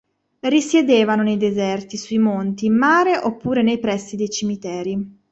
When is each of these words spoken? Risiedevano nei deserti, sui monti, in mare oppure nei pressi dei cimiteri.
Risiedevano 0.39 1.21
nei 1.21 1.37
deserti, 1.37 1.95
sui 1.95 2.17
monti, 2.17 2.65
in 2.65 2.75
mare 2.75 3.19
oppure 3.19 3.61
nei 3.61 3.77
pressi 3.77 4.15
dei 4.15 4.31
cimiteri. 4.31 4.99